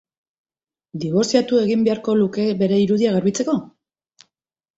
Dibortziatu 1.03 1.59
egin 1.65 1.83
beharko 1.89 2.15
luke 2.23 2.47
bere 2.63 2.81
irudia 2.87 3.13
garbitzeko? 3.19 3.57